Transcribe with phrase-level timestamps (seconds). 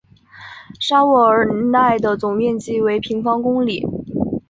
[0.79, 3.85] 沙沃尔奈的总面积为平方公里。